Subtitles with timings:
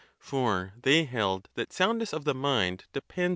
[0.17, 3.29] For they held that soundness of the mind depends on a cer